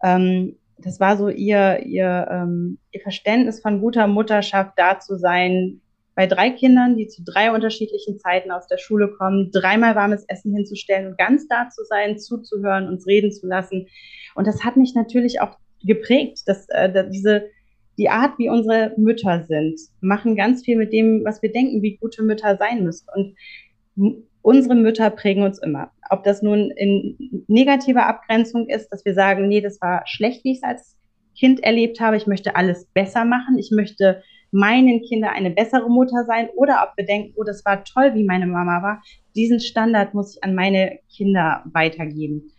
ähm, 0.03 0.57
das 0.79 1.01
war 1.01 1.17
so 1.17 1.29
ihr, 1.29 1.81
ihr, 1.85 2.29
ähm, 2.31 2.79
ihr 2.93 3.01
Verständnis 3.01 3.61
von 3.61 3.81
guter 3.81 4.07
Mutterschaft, 4.07 4.73
da 4.77 4.99
zu 4.99 5.17
sein, 5.17 5.81
bei 6.15 6.27
drei 6.27 6.51
Kindern, 6.51 6.97
die 6.97 7.07
zu 7.07 7.23
drei 7.25 7.53
unterschiedlichen 7.53 8.19
Zeiten 8.19 8.51
aus 8.51 8.67
der 8.67 8.79
Schule 8.79 9.09
kommen, 9.17 9.51
dreimal 9.53 9.95
warmes 9.95 10.25
Essen 10.29 10.55
hinzustellen 10.55 11.07
und 11.07 11.19
ganz 11.19 11.49
da 11.49 11.69
zu 11.71 11.83
sein, 11.85 12.19
zuzuhören, 12.19 12.89
uns 12.89 13.07
reden 13.07 13.33
zu 13.33 13.47
lassen. 13.47 13.87
Und 14.35 14.47
das 14.47 14.65
hat 14.65 14.77
mich 14.77 14.95
natürlich 14.95 15.41
auch 15.41 15.57
geprägt. 15.85 16.43
Dass, 16.47 16.69
äh, 16.69 17.09
diese, 17.11 17.47
die 17.99 18.09
Art, 18.09 18.39
wie 18.39 18.49
unsere 18.49 18.93
Mütter 18.97 19.45
sind, 19.45 19.81
machen 20.01 20.37
ganz 20.37 20.65
viel 20.65 20.77
mit 20.77 20.93
dem, 20.93 21.25
was 21.25 21.43
wir 21.43 21.53
denken, 21.53 21.83
wie 21.83 21.97
gute 21.97 22.23
Mütter 22.23 22.57
sein 22.57 22.85
müssen. 22.85 23.07
Und 23.15 23.37
unsere 24.43 24.75
Mütter 24.75 25.11
prägen 25.11 25.43
uns 25.43 25.59
immer. 25.59 25.91
Ob 26.09 26.25
das 26.25 26.43
nun 26.43 26.71
in 26.71 27.45
negativer 27.47 28.07
Abgrenzung 28.07 28.69
ist, 28.69 28.89
dass 28.89 29.05
wir 29.05 29.15
sagen, 29.15 29.49
nee, 29.49 29.61
das 29.61 29.81
war 29.81 30.03
schlecht, 30.07 30.45
wie 30.45 30.53
ich 30.53 30.59
es 30.59 30.63
als 30.63 30.97
Kind 31.39 31.63
erlebt 31.63 32.01
habe, 32.01 32.17
ich 32.17 32.27
möchte 32.27 32.57
alles 32.57 32.87
besser 32.93 33.25
machen, 33.25 33.59
ich 33.59 33.71
möchte 33.71 34.23
meinen 34.53 35.01
Kindern 35.03 35.31
eine 35.31 35.51
bessere 35.51 35.89
Mutter 35.89 36.25
sein 36.27 36.49
oder 36.57 36.83
ob 36.83 36.97
wir 36.97 37.07
denken, 37.07 37.33
oh, 37.37 37.45
das 37.45 37.65
war 37.65 37.85
toll, 37.85 38.15
wie 38.15 38.25
meine 38.25 38.47
Mama 38.47 38.83
war, 38.83 39.03
diesen 39.37 39.61
Standard 39.61 40.13
muss 40.13 40.37
ich 40.37 40.45
an 40.45 40.55
meine 40.55 40.99
Kinder 41.15 41.63
weitergeben. 41.73 42.51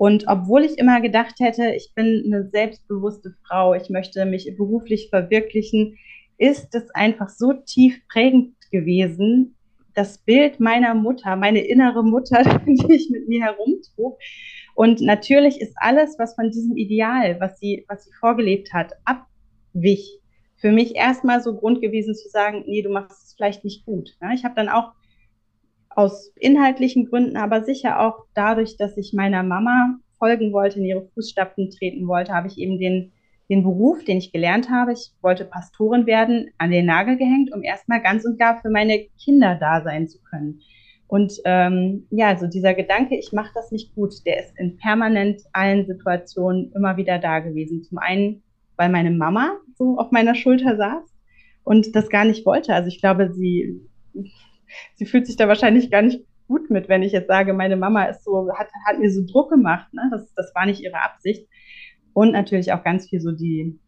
Und 0.00 0.28
obwohl 0.28 0.64
ich 0.64 0.78
immer 0.78 1.02
gedacht 1.02 1.40
hätte, 1.40 1.74
ich 1.76 1.92
bin 1.94 2.22
eine 2.24 2.48
selbstbewusste 2.48 3.34
Frau, 3.46 3.74
ich 3.74 3.90
möchte 3.90 4.24
mich 4.24 4.50
beruflich 4.56 5.10
verwirklichen, 5.10 5.98
ist 6.38 6.74
es 6.74 6.88
einfach 6.94 7.28
so 7.28 7.52
tief 7.52 8.00
prägend 8.08 8.54
gewesen, 8.70 9.56
das 9.94 10.16
Bild 10.16 10.58
meiner 10.58 10.94
Mutter, 10.94 11.36
meine 11.36 11.60
innere 11.60 12.02
Mutter, 12.02 12.42
die 12.66 12.94
ich 12.94 13.10
mit 13.10 13.28
mir 13.28 13.44
herumtrug. 13.44 14.18
Und 14.74 15.02
natürlich 15.02 15.60
ist 15.60 15.74
alles, 15.76 16.18
was 16.18 16.34
von 16.34 16.50
diesem 16.50 16.78
Ideal, 16.78 17.38
was 17.38 17.58
sie, 17.58 17.84
was 17.86 18.04
sie 18.04 18.12
vorgelebt 18.18 18.72
hat, 18.72 18.94
abwich, 19.04 20.18
für 20.56 20.72
mich 20.72 20.96
erstmal 20.96 21.42
so 21.42 21.54
Grund 21.54 21.82
gewesen 21.82 22.14
zu 22.14 22.30
sagen, 22.30 22.64
nee, 22.66 22.80
du 22.80 22.88
machst 22.88 23.22
es 23.22 23.34
vielleicht 23.34 23.64
nicht 23.64 23.84
gut. 23.84 24.16
Ich 24.32 24.44
habe 24.46 24.54
dann 24.54 24.70
auch 24.70 24.92
aus 25.90 26.32
inhaltlichen 26.36 27.06
Gründen, 27.06 27.36
aber 27.36 27.62
sicher 27.62 28.00
auch 28.00 28.24
dadurch, 28.34 28.76
dass 28.76 28.96
ich 28.96 29.12
meiner 29.12 29.42
Mama 29.42 29.98
folgen 30.18 30.52
wollte, 30.52 30.78
in 30.78 30.84
ihre 30.84 31.08
Fußstapfen 31.14 31.70
treten 31.70 32.06
wollte, 32.06 32.32
habe 32.32 32.46
ich 32.46 32.58
eben 32.58 32.78
den, 32.78 33.12
den 33.48 33.62
Beruf, 33.62 34.04
den 34.04 34.18
ich 34.18 34.32
gelernt 34.32 34.70
habe, 34.70 34.92
ich 34.92 35.10
wollte 35.20 35.44
Pastorin 35.44 36.06
werden, 36.06 36.50
an 36.58 36.70
den 36.70 36.86
Nagel 36.86 37.16
gehängt, 37.16 37.52
um 37.52 37.62
erstmal 37.62 38.00
ganz 38.00 38.24
und 38.24 38.38
gar 38.38 38.60
für 38.60 38.70
meine 38.70 39.06
Kinder 39.22 39.56
da 39.58 39.82
sein 39.82 40.08
zu 40.08 40.20
können. 40.22 40.60
Und 41.08 41.32
ähm, 41.44 42.06
ja, 42.10 42.28
also 42.28 42.46
dieser 42.46 42.72
Gedanke, 42.72 43.16
ich 43.18 43.32
mache 43.32 43.50
das 43.52 43.72
nicht 43.72 43.92
gut, 43.96 44.14
der 44.26 44.44
ist 44.44 44.56
in 44.56 44.76
permanent 44.76 45.42
allen 45.52 45.84
Situationen 45.84 46.70
immer 46.72 46.96
wieder 46.96 47.18
da 47.18 47.40
gewesen. 47.40 47.82
Zum 47.82 47.98
einen, 47.98 48.44
weil 48.76 48.90
meine 48.90 49.10
Mama 49.10 49.58
so 49.74 49.98
auf 49.98 50.12
meiner 50.12 50.36
Schulter 50.36 50.76
saß 50.76 51.02
und 51.64 51.96
das 51.96 52.10
gar 52.10 52.24
nicht 52.24 52.46
wollte. 52.46 52.72
Also 52.74 52.86
ich 52.86 53.00
glaube, 53.00 53.32
sie 53.32 53.80
sie 54.94 55.06
fühlt 55.06 55.26
sich 55.26 55.36
da 55.36 55.48
wahrscheinlich 55.48 55.90
gar 55.90 56.02
nicht 56.02 56.24
gut 56.50 56.68
mit, 56.68 56.88
wenn 56.88 57.02
ich 57.02 57.12
jetzt 57.12 57.28
sage, 57.28 57.52
meine 57.52 57.76
Mama 57.76 58.04
ist 58.06 58.24
so, 58.24 58.48
hat, 58.54 58.68
hat 58.86 58.98
mir 58.98 59.10
so 59.10 59.24
Druck 59.24 59.50
gemacht. 59.50 59.92
Ne? 59.94 60.02
Das, 60.10 60.34
das 60.34 60.52
war 60.54 60.66
nicht 60.66 60.82
ihre 60.82 61.00
Absicht. 61.00 61.48
Und 62.12 62.32
natürlich 62.32 62.72
auch 62.72 62.82
ganz 62.82 63.08
viel 63.08 63.20
so 63.20 63.30
die, 63.30 63.78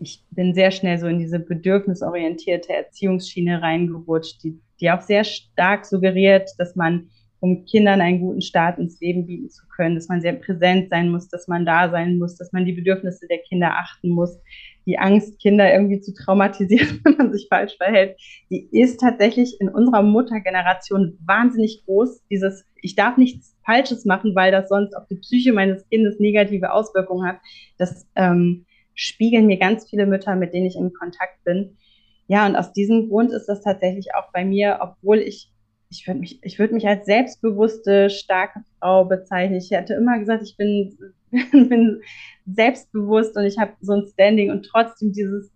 ich 0.00 0.22
bin 0.30 0.54
sehr 0.54 0.70
schnell 0.70 0.98
so 0.98 1.06
in 1.06 1.18
diese 1.18 1.38
bedürfnisorientierte 1.38 2.74
Erziehungsschiene 2.74 3.62
reingerutscht, 3.62 4.42
die, 4.44 4.60
die 4.80 4.90
auch 4.90 5.00
sehr 5.00 5.24
stark 5.24 5.86
suggeriert, 5.86 6.50
dass 6.58 6.76
man, 6.76 7.08
um 7.40 7.64
Kindern 7.64 8.00
einen 8.00 8.20
guten 8.20 8.40
Start 8.40 8.78
ins 8.78 9.00
Leben 9.00 9.26
bieten 9.26 9.50
zu 9.50 9.66
können, 9.68 9.94
dass 9.94 10.08
man 10.08 10.20
sehr 10.20 10.32
präsent 10.32 10.90
sein 10.90 11.10
muss, 11.10 11.28
dass 11.28 11.46
man 11.46 11.64
da 11.64 11.90
sein 11.90 12.18
muss, 12.18 12.36
dass 12.36 12.52
man 12.52 12.64
die 12.64 12.72
Bedürfnisse 12.72 13.26
der 13.28 13.38
Kinder 13.38 13.76
achten 13.76 14.08
muss, 14.08 14.38
die 14.86 14.98
Angst, 14.98 15.38
Kinder 15.38 15.72
irgendwie 15.72 16.00
zu 16.00 16.12
traumatisieren, 16.14 17.00
wenn 17.04 17.16
man 17.16 17.32
sich 17.32 17.46
falsch 17.48 17.76
verhält, 17.76 18.18
die 18.50 18.68
ist 18.72 19.00
tatsächlich 19.00 19.60
in 19.60 19.68
unserer 19.68 20.02
Muttergeneration 20.02 21.18
wahnsinnig 21.24 21.84
groß. 21.84 22.22
Dieses, 22.30 22.64
ich 22.80 22.96
darf 22.96 23.16
nichts 23.16 23.56
Falsches 23.64 24.04
machen, 24.04 24.34
weil 24.34 24.50
das 24.50 24.68
sonst 24.68 24.94
auf 24.94 25.06
die 25.06 25.16
Psyche 25.16 25.52
meines 25.52 25.86
Kindes 25.88 26.18
negative 26.18 26.72
Auswirkungen 26.72 27.26
hat. 27.26 27.38
Das 27.76 28.06
ähm, 28.16 28.64
spiegeln 28.94 29.46
mir 29.46 29.58
ganz 29.58 29.88
viele 29.88 30.06
Mütter, 30.06 30.34
mit 30.34 30.54
denen 30.54 30.66
ich 30.66 30.76
in 30.76 30.92
Kontakt 30.92 31.44
bin. 31.44 31.76
Ja, 32.26 32.46
und 32.46 32.56
aus 32.56 32.72
diesem 32.72 33.08
Grund 33.08 33.30
ist 33.30 33.46
das 33.46 33.62
tatsächlich 33.62 34.14
auch 34.14 34.32
bei 34.32 34.44
mir, 34.44 34.78
obwohl 34.80 35.18
ich 35.18 35.50
ich 35.90 36.06
würde 36.06 36.20
mich, 36.20 36.38
ich 36.42 36.58
würde 36.58 36.74
mich 36.74 36.86
als 36.86 37.06
selbstbewusste, 37.06 38.10
starke 38.10 38.60
Frau 38.78 39.04
bezeichnen. 39.04 39.58
Ich 39.58 39.70
hätte 39.70 39.94
immer 39.94 40.18
gesagt, 40.18 40.42
ich 40.42 40.56
bin, 40.56 40.96
bin 41.52 42.02
selbstbewusst 42.46 43.36
und 43.36 43.44
ich 43.44 43.58
habe 43.58 43.72
so 43.80 43.94
ein 43.94 44.06
Standing 44.06 44.50
und 44.50 44.64
trotzdem 44.64 45.12
dieses, 45.12 45.50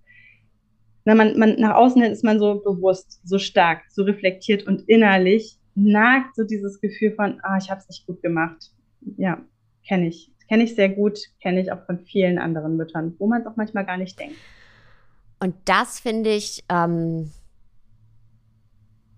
na, 1.04 1.14
man, 1.14 1.38
man, 1.38 1.56
nach 1.58 1.74
außen 1.74 2.02
ist 2.02 2.24
man 2.24 2.38
so 2.38 2.60
bewusst, 2.60 3.20
so 3.24 3.38
stark, 3.38 3.82
so 3.90 4.04
reflektiert 4.04 4.66
und 4.66 4.88
innerlich 4.88 5.58
nagt 5.74 6.36
so 6.36 6.44
dieses 6.44 6.80
Gefühl 6.80 7.12
von, 7.14 7.40
ah, 7.42 7.58
ich 7.58 7.70
habe 7.70 7.80
es 7.80 7.88
nicht 7.88 8.06
gut 8.06 8.22
gemacht. 8.22 8.70
Ja, 9.16 9.42
kenne 9.86 10.08
ich. 10.08 10.30
Kenne 10.48 10.64
ich 10.64 10.74
sehr 10.74 10.90
gut, 10.90 11.18
kenne 11.40 11.60
ich 11.60 11.72
auch 11.72 11.84
von 11.86 12.00
vielen 12.00 12.38
anderen 12.38 12.76
Müttern, 12.76 13.14
wo 13.18 13.26
man 13.26 13.40
es 13.40 13.46
auch 13.46 13.56
manchmal 13.56 13.86
gar 13.86 13.96
nicht 13.96 14.18
denkt. 14.18 14.36
Und 15.40 15.54
das 15.64 15.98
finde 15.98 16.30
ich, 16.30 16.62
ähm, 16.68 17.32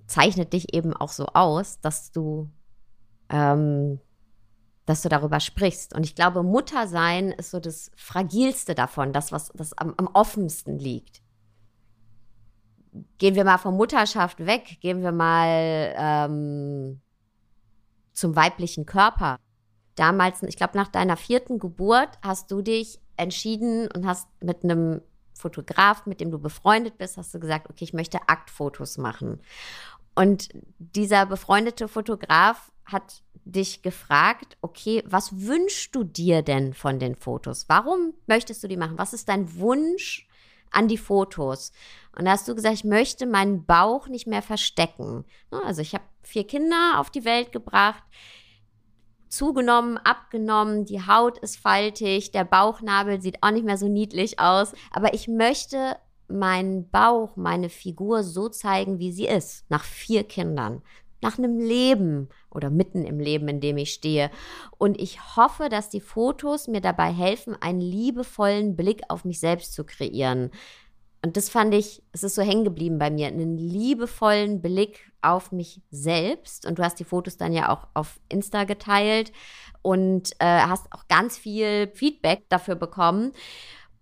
zeichnet 0.06 0.52
dich 0.52 0.74
eben 0.74 0.94
auch 0.94 1.10
so 1.10 1.26
aus, 1.26 1.80
dass 1.80 2.12
du, 2.12 2.50
ähm, 3.28 4.00
dass 4.86 5.02
du 5.02 5.08
darüber 5.08 5.40
sprichst. 5.40 5.94
Und 5.94 6.04
ich 6.04 6.14
glaube, 6.14 6.42
Muttersein 6.42 7.32
ist 7.32 7.50
so 7.50 7.60
das 7.60 7.90
Fragilste 7.96 8.74
davon, 8.74 9.12
das, 9.12 9.32
was 9.32 9.50
das 9.54 9.76
am, 9.78 9.94
am 9.96 10.08
offensten 10.08 10.78
liegt. 10.78 11.22
Gehen 13.18 13.34
wir 13.34 13.44
mal 13.44 13.58
von 13.58 13.76
Mutterschaft 13.76 14.46
weg, 14.46 14.78
gehen 14.80 15.02
wir 15.02 15.10
mal 15.10 15.94
ähm, 15.96 17.00
zum 18.12 18.36
weiblichen 18.36 18.86
Körper. 18.86 19.38
Damals, 19.96 20.42
ich 20.42 20.56
glaube, 20.56 20.76
nach 20.76 20.88
deiner 20.88 21.16
vierten 21.16 21.58
Geburt 21.58 22.18
hast 22.22 22.50
du 22.50 22.62
dich 22.62 23.00
entschieden 23.16 23.88
und 23.92 24.06
hast 24.06 24.28
mit 24.42 24.64
einem 24.64 25.00
Fotograf, 25.36 26.06
mit 26.06 26.20
dem 26.20 26.30
du 26.30 26.38
befreundet 26.38 26.96
bist, 26.98 27.16
hast 27.16 27.34
du 27.34 27.40
gesagt, 27.40 27.68
okay, 27.68 27.84
ich 27.84 27.92
möchte 27.92 28.28
Aktfotos 28.28 28.98
machen. 28.98 29.40
Und 30.14 30.48
dieser 30.78 31.26
befreundete 31.26 31.88
Fotograf 31.88 32.72
hat 32.84 33.22
dich 33.44 33.82
gefragt, 33.82 34.56
okay, 34.62 35.02
was 35.06 35.46
wünschst 35.46 35.94
du 35.94 36.04
dir 36.04 36.42
denn 36.42 36.72
von 36.72 36.98
den 36.98 37.14
Fotos? 37.14 37.66
Warum 37.68 38.14
möchtest 38.26 38.62
du 38.62 38.68
die 38.68 38.76
machen? 38.76 38.98
Was 38.98 39.12
ist 39.12 39.28
dein 39.28 39.58
Wunsch 39.58 40.26
an 40.70 40.88
die 40.88 40.98
Fotos? 40.98 41.72
Und 42.16 42.24
da 42.24 42.32
hast 42.32 42.48
du 42.48 42.54
gesagt, 42.54 42.74
ich 42.74 42.84
möchte 42.84 43.26
meinen 43.26 43.66
Bauch 43.66 44.08
nicht 44.08 44.26
mehr 44.26 44.42
verstecken. 44.42 45.24
Also 45.50 45.82
ich 45.82 45.94
habe 45.94 46.04
vier 46.22 46.46
Kinder 46.46 46.94
auf 46.98 47.10
die 47.10 47.24
Welt 47.24 47.52
gebracht, 47.52 48.02
zugenommen, 49.28 49.98
abgenommen, 49.98 50.84
die 50.84 51.06
Haut 51.06 51.38
ist 51.38 51.58
faltig, 51.58 52.30
der 52.30 52.44
Bauchnabel 52.44 53.20
sieht 53.20 53.42
auch 53.42 53.50
nicht 53.50 53.64
mehr 53.64 53.76
so 53.76 53.88
niedlich 53.88 54.38
aus, 54.38 54.72
aber 54.92 55.12
ich 55.12 55.26
möchte 55.26 55.96
meinen 56.28 56.90
Bauch, 56.90 57.36
meine 57.36 57.68
Figur 57.68 58.22
so 58.22 58.48
zeigen, 58.48 58.98
wie 58.98 59.12
sie 59.12 59.26
ist, 59.26 59.64
nach 59.68 59.84
vier 59.84 60.24
Kindern, 60.24 60.82
nach 61.20 61.38
einem 61.38 61.58
Leben 61.58 62.28
oder 62.50 62.70
mitten 62.70 63.04
im 63.04 63.18
Leben, 63.18 63.48
in 63.48 63.60
dem 63.60 63.78
ich 63.78 63.92
stehe. 63.92 64.30
Und 64.78 65.00
ich 65.00 65.36
hoffe, 65.36 65.68
dass 65.68 65.88
die 65.88 66.00
Fotos 66.00 66.68
mir 66.68 66.80
dabei 66.80 67.10
helfen, 67.10 67.56
einen 67.60 67.80
liebevollen 67.80 68.76
Blick 68.76 69.02
auf 69.08 69.24
mich 69.24 69.40
selbst 69.40 69.72
zu 69.72 69.84
kreieren. 69.84 70.50
Und 71.24 71.38
das 71.38 71.48
fand 71.48 71.72
ich, 71.72 72.02
es 72.12 72.22
ist 72.22 72.34
so 72.34 72.42
hängen 72.42 72.64
geblieben 72.64 72.98
bei 72.98 73.10
mir, 73.10 73.28
einen 73.28 73.56
liebevollen 73.56 74.60
Blick 74.60 75.10
auf 75.22 75.52
mich 75.52 75.80
selbst. 75.90 76.66
Und 76.66 76.78
du 76.78 76.82
hast 76.82 77.00
die 77.00 77.04
Fotos 77.04 77.38
dann 77.38 77.54
ja 77.54 77.70
auch 77.70 77.88
auf 77.94 78.20
Insta 78.28 78.64
geteilt 78.64 79.32
und 79.80 80.32
äh, 80.38 80.44
hast 80.44 80.92
auch 80.92 81.08
ganz 81.08 81.38
viel 81.38 81.90
Feedback 81.94 82.44
dafür 82.50 82.74
bekommen 82.74 83.32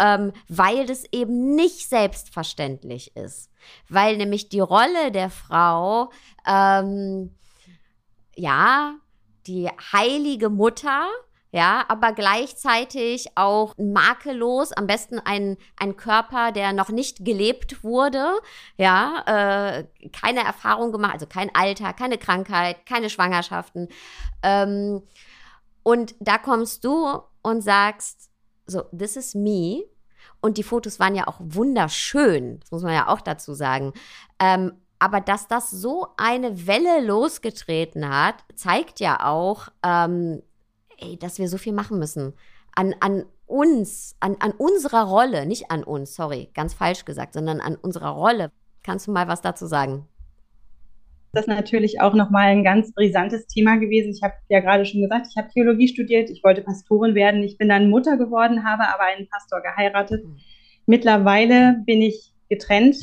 ähm, 0.03 0.33
weil 0.49 0.85
das 0.87 1.05
eben 1.13 1.55
nicht 1.55 1.89
selbstverständlich 1.89 3.17
ist. 3.17 3.51
Weil 3.89 4.17
nämlich 4.17 4.49
die 4.49 4.61
Rolle 4.61 5.13
der 5.13 5.31
Frau, 5.31 6.11
ähm, 6.45 7.33
ja, 8.35 8.97
die 9.47 9.69
heilige 9.93 10.49
Mutter, 10.49 11.07
ja, 11.53 11.85
aber 11.87 12.13
gleichzeitig 12.13 13.29
auch 13.37 13.75
makellos, 13.79 14.73
am 14.73 14.89
besten 14.89 15.21
ein, 15.21 15.57
ein 15.77 15.97
Körper, 15.97 16.51
der 16.51 16.73
noch 16.73 16.89
nicht 16.89 17.25
gelebt 17.25 17.85
wurde, 17.85 18.33
ja, 18.79 19.23
äh, 19.27 20.09
keine 20.11 20.41
Erfahrung 20.41 20.91
gemacht, 20.91 21.13
also 21.13 21.27
kein 21.27 21.55
Alter, 21.55 21.93
keine 21.93 22.19
Krankheit, 22.19 22.87
keine 22.87 23.09
Schwangerschaften. 23.09 23.89
Ähm, 24.43 25.03
und 25.85 26.15
da 26.19 26.39
kommst 26.39 26.85
du 26.85 27.21
und 27.43 27.61
sagst, 27.61 28.31
so, 28.67 28.83
this 28.97 29.17
is 29.17 29.35
me. 29.35 29.85
Und 30.41 30.59
die 30.59 30.63
Fotos 30.63 30.99
waren 31.01 31.15
ja 31.15 31.27
auch 31.29 31.37
wunderschön, 31.39 32.61
das 32.61 32.71
muss 32.71 32.83
man 32.83 32.95
ja 32.95 33.09
auch 33.09 33.21
dazu 33.21 33.55
sagen. 33.55 33.93
Ähm, 34.39 34.73
aber 34.99 35.21
dass 35.21 35.49
das 35.49 35.71
so 35.71 36.09
eine 36.17 36.67
Welle 36.67 37.05
losgetreten 37.05 38.09
hat, 38.09 38.37
zeigt 38.55 39.01
ja 39.01 39.27
auch, 39.27 39.69
ähm, 39.83 40.43
ey, 40.99 41.19
dass 41.19 41.39
wir 41.39 41.49
so 41.49 41.59
viel 41.59 41.73
machen 41.73 41.99
müssen. 41.99 42.35
An, 42.77 42.95
an 43.01 43.25
uns, 43.47 44.15
an, 44.21 44.37
an 44.39 44.53
unserer 44.53 45.05
Rolle, 45.05 45.45
nicht 45.45 45.71
an 45.71 45.83
uns, 45.83 46.15
sorry, 46.15 46.51
ganz 46.55 46.73
falsch 46.75 47.05
gesagt, 47.05 47.35
sondern 47.35 47.61
an 47.61 47.75
unserer 47.75 48.11
Rolle. 48.11 48.53
Kannst 48.83 49.07
du 49.07 49.13
mal 49.13 49.29
was 49.29 49.41
dazu 49.41 49.67
sagen? 49.67 50.09
Das 51.35 51.47
ist 51.47 51.49
natürlich 51.49 51.99
auch 52.03 52.13
nochmal 52.13 52.49
ein 52.49 52.63
ganz 52.63 52.93
brisantes 52.93 53.47
Thema 53.47 53.77
gewesen. 53.77 54.13
Ich 54.13 54.23
habe 54.23 54.35
ja 54.51 54.61
gerade 54.61 54.85
schon 54.85 55.01
gesagt, 55.01 55.29
ich 55.31 55.37
habe 55.39 55.49
Theologie 55.49 55.89
studiert, 55.89 56.29
ich 56.29 56.45
wollte 56.45 56.61
Pastorin 56.61 57.15
werden. 57.15 57.43
Ich 57.43 57.57
bin 57.57 57.71
dann 57.71 57.89
Mutter 57.89 58.19
geworden, 58.19 58.65
habe 58.65 58.83
aber 58.83 59.05
einen 59.05 59.29
Pastor 59.29 59.63
geheiratet. 59.63 60.25
Mhm. 60.25 60.37
Mittlerweile 60.85 61.83
bin 61.87 62.03
ich 62.03 62.35
getrennt. 62.51 62.97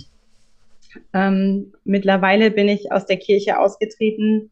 Ähm, 1.14 1.74
mittlerweile 1.84 2.52
bin 2.52 2.68
ich 2.68 2.92
aus 2.92 3.08
der 3.08 3.18
Kirche 3.18 3.58
ausgetreten. 3.58 4.52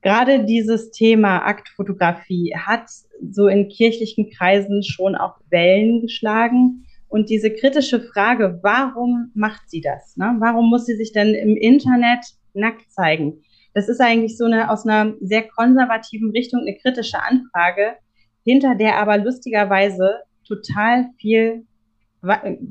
Gerade 0.00 0.46
dieses 0.46 0.90
Thema 0.90 1.44
Aktfotografie 1.44 2.54
hat 2.56 2.88
so 3.30 3.46
in 3.48 3.68
kirchlichen 3.68 4.30
Kreisen 4.30 4.82
schon 4.82 5.16
auch 5.16 5.36
Wellen 5.50 6.00
geschlagen. 6.00 6.86
Und 7.08 7.28
diese 7.28 7.50
kritische 7.50 8.00
Frage, 8.00 8.60
warum 8.62 9.32
macht 9.34 9.68
sie 9.68 9.82
das? 9.82 10.16
Ne? 10.16 10.36
Warum 10.38 10.70
muss 10.70 10.86
sie 10.86 10.96
sich 10.96 11.12
denn 11.12 11.34
im 11.34 11.56
Internet 11.56 12.39
nackt 12.54 12.90
zeigen. 12.92 13.42
Das 13.74 13.88
ist 13.88 14.00
eigentlich 14.00 14.36
so 14.36 14.44
eine 14.44 14.70
aus 14.70 14.86
einer 14.86 15.14
sehr 15.20 15.46
konservativen 15.48 16.30
Richtung 16.30 16.60
eine 16.60 16.76
kritische 16.76 17.22
Anfrage, 17.22 17.96
hinter 18.44 18.74
der 18.74 18.96
aber 18.96 19.18
lustigerweise 19.18 20.20
total 20.46 21.06
viel 21.18 21.66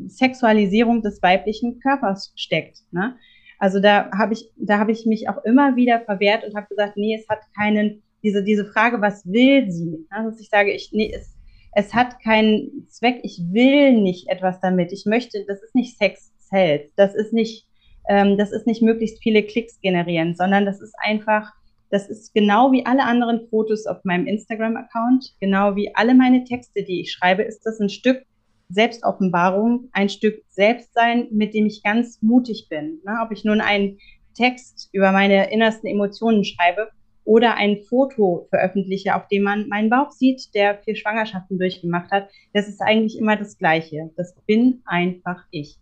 Sexualisierung 0.08 1.02
des 1.02 1.22
weiblichen 1.22 1.80
Körpers 1.80 2.34
steckt. 2.36 2.80
Ne? 2.92 3.16
Also 3.58 3.80
da 3.80 4.10
habe 4.12 4.34
ich, 4.34 4.52
da 4.58 4.78
habe 4.78 4.92
ich 4.92 5.06
mich 5.06 5.28
auch 5.30 5.44
immer 5.44 5.76
wieder 5.76 6.02
verwehrt 6.02 6.44
und 6.44 6.56
habe 6.56 6.68
gesagt, 6.68 6.98
nee, 6.98 7.16
es 7.16 7.28
hat 7.28 7.40
keinen, 7.58 8.04
diese, 8.24 8.44
diese 8.44 8.66
Frage, 8.66 9.02
was 9.02 9.26
will 9.26 9.72
sie? 9.72 10.06
Dass 10.10 10.40
ich 10.40 10.50
sage, 10.50 10.72
ich, 10.72 10.92
nee, 10.92 11.12
es, 11.14 11.36
es 11.74 11.94
hat 11.94 12.22
keinen 12.22 12.88
Zweck, 12.90 13.20
ich 13.24 13.42
will 13.52 14.02
nicht 14.02 14.28
etwas 14.30 14.60
damit. 14.60 14.92
Ich 14.92 15.06
möchte, 15.06 15.44
das 15.48 15.62
ist 15.62 15.76
nicht 15.76 15.98
Sex 15.98 16.32
Sales, 16.38 16.90
das 16.96 17.16
ist 17.16 17.34
nicht 17.34 17.69
ähm, 18.10 18.38
das 18.38 18.52
ist 18.52 18.68
nicht 18.68 18.82
möglichst 18.82 19.22
viele 19.22 19.44
Klicks 19.44 19.80
generieren, 19.82 20.36
sondern 20.36 20.66
das 20.66 20.82
ist 20.82 20.96
einfach, 20.98 21.54
das 21.92 22.10
ist 22.10 22.34
genau 22.34 22.72
wie 22.72 22.86
alle 22.86 23.04
anderen 23.04 23.48
Fotos 23.50 23.86
auf 23.86 24.04
meinem 24.04 24.26
Instagram-Account, 24.26 25.36
genau 25.40 25.76
wie 25.76 25.96
alle 25.96 26.16
meine 26.16 26.44
Texte, 26.44 26.84
die 26.84 27.02
ich 27.02 27.12
schreibe, 27.12 27.44
ist 27.44 27.62
das 27.66 27.80
ein 27.80 27.90
Stück 27.90 28.26
Selbstoffenbarung, 28.70 29.90
ein 29.94 30.10
Stück 30.10 30.44
Selbstsein, 30.50 31.28
mit 31.32 31.54
dem 31.54 31.68
ich 31.68 31.84
ganz 31.84 32.22
mutig 32.22 32.68
bin. 32.70 33.00
Ne? 33.06 33.20
Ob 33.24 33.32
ich 33.32 33.44
nun 33.44 33.62
einen 33.62 34.00
Text 34.36 34.90
über 34.92 35.12
meine 35.12 35.52
innersten 35.52 35.88
Emotionen 35.88 36.44
schreibe 36.44 36.90
oder 37.26 37.56
ein 37.56 37.78
Foto 37.78 38.48
veröffentliche, 38.50 39.16
auf 39.16 39.28
dem 39.28 39.44
man 39.44 39.68
meinen 39.68 39.90
Bauch 39.90 40.12
sieht, 40.12 40.54
der 40.56 40.80
vier 40.80 40.96
Schwangerschaften 40.96 41.60
durchgemacht 41.60 42.12
hat, 42.12 42.30
das 42.54 42.68
ist 42.68 42.82
eigentlich 42.82 43.20
immer 43.20 43.36
das 43.36 43.58
Gleiche. 43.58 44.10
Das 44.18 44.36
bin 44.48 44.82
einfach 44.86 45.44
ich. 45.52 45.78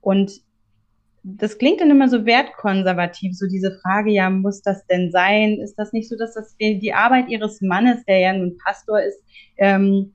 Und 0.00 0.42
das 1.24 1.58
klingt 1.58 1.80
dann 1.80 1.90
immer 1.90 2.08
so 2.08 2.26
wertkonservativ, 2.26 3.36
so 3.36 3.46
diese 3.46 3.78
Frage, 3.80 4.10
ja, 4.10 4.28
muss 4.28 4.62
das 4.62 4.84
denn 4.86 5.10
sein? 5.12 5.58
Ist 5.60 5.76
das 5.76 5.92
nicht 5.92 6.08
so, 6.08 6.16
dass 6.16 6.34
das 6.34 6.56
die 6.58 6.92
Arbeit 6.92 7.28
ihres 7.28 7.60
Mannes, 7.60 8.04
der 8.04 8.18
ja 8.18 8.32
nun 8.32 8.58
Pastor 8.58 9.00
ist, 9.00 9.22
ähm, 9.56 10.14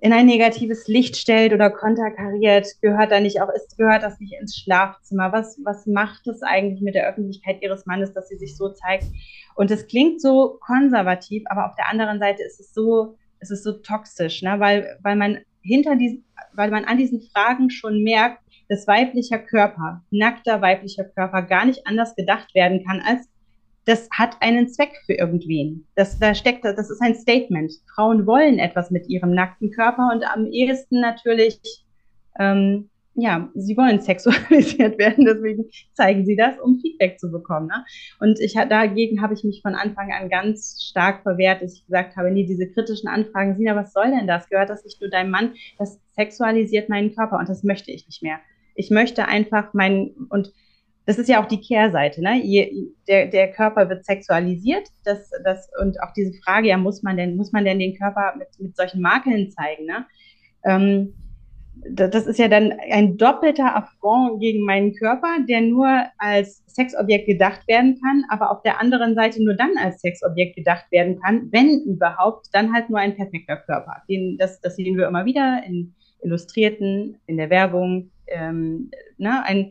in 0.00 0.12
ein 0.12 0.26
negatives 0.26 0.88
Licht 0.88 1.16
stellt 1.16 1.52
oder 1.52 1.70
konterkariert? 1.70 2.66
Gehört 2.82 3.12
da 3.12 3.20
nicht 3.20 3.40
auch, 3.40 3.48
ist, 3.54 3.78
gehört 3.78 4.02
das 4.02 4.18
nicht 4.18 4.34
ins 4.40 4.56
Schlafzimmer? 4.56 5.32
Was, 5.32 5.60
was 5.64 5.86
macht 5.86 6.26
es 6.26 6.42
eigentlich 6.42 6.80
mit 6.80 6.96
der 6.96 7.08
Öffentlichkeit 7.08 7.62
ihres 7.62 7.86
Mannes, 7.86 8.12
dass 8.12 8.28
sie 8.28 8.36
sich 8.36 8.56
so 8.56 8.70
zeigt? 8.70 9.04
Und 9.54 9.70
es 9.70 9.86
klingt 9.86 10.20
so 10.20 10.58
konservativ, 10.60 11.44
aber 11.46 11.66
auf 11.66 11.76
der 11.76 11.88
anderen 11.88 12.18
Seite 12.18 12.42
ist 12.42 12.58
es 12.58 12.74
so, 12.74 13.16
es 13.38 13.50
so 13.62 13.72
toxisch, 13.72 14.42
ne? 14.42 14.58
weil, 14.58 14.98
weil 15.02 15.14
man 15.14 15.38
hinter 15.62 15.94
diesen, 15.94 16.24
weil 16.52 16.70
man 16.70 16.84
an 16.84 16.98
diesen 16.98 17.20
Fragen 17.20 17.70
schon 17.70 18.02
merkt, 18.02 18.40
dass 18.68 18.86
weiblicher 18.86 19.38
Körper, 19.38 20.02
nackter 20.10 20.60
weiblicher 20.60 21.04
Körper 21.04 21.42
gar 21.42 21.64
nicht 21.66 21.86
anders 21.86 22.14
gedacht 22.14 22.54
werden 22.54 22.84
kann 22.84 23.00
als 23.00 23.28
das 23.86 24.08
hat 24.10 24.36
einen 24.40 24.68
Zweck 24.68 24.90
für 25.06 25.14
irgendwen. 25.14 25.86
Das, 25.94 26.18
da 26.18 26.34
steckt, 26.34 26.64
das 26.64 26.90
ist 26.90 27.00
ein 27.00 27.14
Statement. 27.14 27.72
Frauen 27.94 28.26
wollen 28.26 28.58
etwas 28.58 28.90
mit 28.90 29.08
ihrem 29.08 29.30
nackten 29.30 29.70
Körper 29.70 30.10
und 30.12 30.24
am 30.24 30.46
ehesten 30.46 31.00
natürlich, 31.00 31.60
ähm, 32.38 32.90
ja, 33.14 33.48
sie 33.54 33.76
wollen 33.76 34.00
sexualisiert 34.00 34.98
werden, 34.98 35.24
deswegen 35.24 35.66
zeigen 35.94 36.26
sie 36.26 36.34
das, 36.34 36.58
um 36.58 36.80
Feedback 36.80 37.20
zu 37.20 37.30
bekommen. 37.30 37.68
Ne? 37.68 37.84
Und 38.18 38.40
ich 38.40 38.54
dagegen 38.54 39.22
habe 39.22 39.34
ich 39.34 39.44
mich 39.44 39.62
von 39.62 39.76
Anfang 39.76 40.10
an 40.12 40.28
ganz 40.28 40.82
stark 40.82 41.22
verwehrt, 41.22 41.62
dass 41.62 41.74
ich 41.74 41.86
gesagt 41.86 42.16
habe, 42.16 42.32
nee, 42.32 42.44
diese 42.44 42.68
kritischen 42.68 43.08
Anfragen, 43.08 43.56
Sina, 43.56 43.76
was 43.76 43.92
soll 43.92 44.10
denn 44.10 44.26
das? 44.26 44.48
Gehört 44.48 44.68
das 44.68 44.84
nicht 44.84 45.00
nur 45.00 45.10
deinem 45.10 45.30
Mann? 45.30 45.54
Das 45.78 46.00
sexualisiert 46.16 46.88
meinen 46.88 47.14
Körper 47.14 47.38
und 47.38 47.48
das 47.48 47.62
möchte 47.62 47.92
ich 47.92 48.04
nicht 48.06 48.22
mehr. 48.22 48.40
Ich 48.76 48.90
möchte 48.90 49.26
einfach 49.26 49.74
meinen, 49.74 50.28
und 50.30 50.52
das 51.06 51.18
ist 51.18 51.28
ja 51.28 51.42
auch 51.42 51.46
die 51.46 51.60
Kehrseite, 51.60 52.20
ne? 52.20 52.40
Je, 52.42 52.88
der, 53.08 53.26
der 53.26 53.52
Körper 53.52 53.88
wird 53.88 54.04
sexualisiert, 54.04 54.88
das, 55.04 55.30
das, 55.44 55.68
und 55.80 56.00
auch 56.02 56.12
diese 56.14 56.32
Frage, 56.44 56.68
ja, 56.68 56.76
muss 56.76 57.02
man 57.02 57.16
denn, 57.16 57.36
muss 57.36 57.52
man 57.52 57.64
denn 57.64 57.78
den 57.78 57.96
Körper 57.96 58.34
mit, 58.36 58.48
mit 58.58 58.76
solchen 58.76 59.00
Makeln 59.00 59.50
zeigen, 59.50 59.86
ne? 59.86 60.06
Ähm, 60.64 61.14
das 61.90 62.26
ist 62.26 62.38
ja 62.38 62.48
dann 62.48 62.72
ein 62.90 63.16
doppelter 63.16 63.76
Affront 63.76 64.40
gegen 64.40 64.64
meinen 64.64 64.94
Körper, 64.94 65.38
der 65.48 65.60
nur 65.60 66.04
als 66.18 66.62
Sexobjekt 66.66 67.26
gedacht 67.26 67.66
werden 67.68 67.98
kann, 68.00 68.24
aber 68.28 68.50
auf 68.50 68.62
der 68.62 68.80
anderen 68.80 69.14
Seite 69.14 69.42
nur 69.44 69.54
dann 69.54 69.72
als 69.78 70.00
Sexobjekt 70.00 70.56
gedacht 70.56 70.86
werden 70.90 71.20
kann, 71.20 71.48
wenn 71.52 71.82
überhaupt, 71.84 72.48
dann 72.52 72.72
halt 72.72 72.90
nur 72.90 72.98
ein 72.98 73.14
perfekter 73.14 73.56
Körper. 73.56 74.02
Den, 74.08 74.36
das, 74.38 74.60
das 74.60 74.76
sehen 74.76 74.96
wir 74.96 75.06
immer 75.06 75.24
wieder 75.24 75.62
in 75.66 75.94
Illustrierten, 76.22 77.18
in 77.26 77.36
der 77.36 77.50
Werbung. 77.50 78.10
Ähm, 78.26 78.90
ne? 79.18 79.44
ein, 79.44 79.70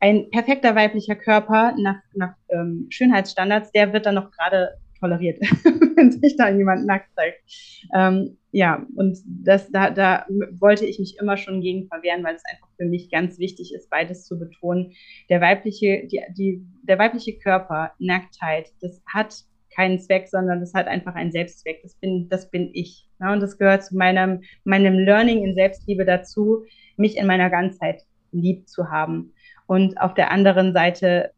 ein 0.00 0.30
perfekter 0.30 0.74
weiblicher 0.74 1.16
Körper 1.16 1.74
nach, 1.76 2.00
nach 2.14 2.34
ähm, 2.50 2.86
Schönheitsstandards, 2.90 3.72
der 3.72 3.92
wird 3.92 4.06
dann 4.06 4.14
noch 4.14 4.30
gerade 4.30 4.78
toleriert, 5.00 5.40
wenn 5.96 6.12
sich 6.12 6.36
da 6.36 6.48
jemand 6.48 6.86
nackt 6.86 7.14
zeigt. 7.14 7.40
Ähm, 7.94 8.36
ja, 8.50 8.86
und 8.96 9.18
das, 9.26 9.70
da, 9.70 9.90
da 9.90 10.26
wollte 10.58 10.86
ich 10.86 10.98
mich 10.98 11.18
immer 11.20 11.36
schon 11.36 11.60
gegen 11.60 11.86
verwehren, 11.86 12.24
weil 12.24 12.34
es 12.34 12.44
einfach 12.44 12.68
für 12.76 12.86
mich 12.86 13.10
ganz 13.10 13.38
wichtig 13.38 13.74
ist, 13.74 13.90
beides 13.90 14.24
zu 14.24 14.38
betonen. 14.38 14.92
Der 15.28 15.40
weibliche, 15.40 16.06
die, 16.06 16.22
die, 16.36 16.62
der 16.82 16.98
weibliche 16.98 17.38
Körper, 17.38 17.92
Nacktheit, 17.98 18.72
das 18.80 19.02
hat 19.06 19.44
keinen 19.78 20.00
Zweck, 20.00 20.26
sondern 20.26 20.58
das 20.58 20.74
hat 20.74 20.88
einfach 20.88 21.14
einen 21.14 21.30
Selbstzweck. 21.30 21.82
Das 21.82 21.94
bin, 21.94 22.28
das 22.28 22.50
bin 22.50 22.70
ich. 22.72 23.08
Ja, 23.20 23.32
und 23.32 23.40
das 23.40 23.58
gehört 23.58 23.84
zu 23.84 23.96
meinem, 23.96 24.40
meinem 24.64 24.98
Learning 24.98 25.44
in 25.44 25.54
Selbstliebe 25.54 26.04
dazu, 26.04 26.64
mich 26.96 27.16
in 27.16 27.28
meiner 27.28 27.48
Ganzheit 27.48 28.02
lieb 28.32 28.68
zu 28.68 28.90
haben. 28.90 29.32
Und 29.66 30.00
auf 30.00 30.14
der 30.14 30.32
anderen 30.32 30.72
Seite 30.72 31.30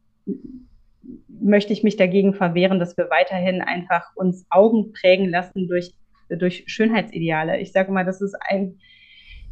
möchte 1.28 1.74
ich 1.74 1.82
mich 1.82 1.96
dagegen 1.96 2.32
verwehren, 2.32 2.78
dass 2.78 2.96
wir 2.96 3.10
weiterhin 3.10 3.60
einfach 3.60 4.16
uns 4.16 4.46
Augen 4.48 4.92
prägen 4.92 5.28
lassen 5.28 5.68
durch, 5.68 5.92
durch 6.30 6.64
Schönheitsideale. 6.66 7.58
Ich 7.58 7.72
sage 7.72 7.92
mal, 7.92 8.06
das 8.06 8.22
ist 8.22 8.36
ein, 8.48 8.78